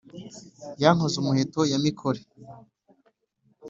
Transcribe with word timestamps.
ya 0.81 0.89
nkoz-umuheto 0.95 1.61
ya 1.71 1.77
mikore, 1.85 2.21